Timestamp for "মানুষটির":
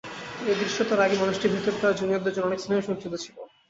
1.19-1.53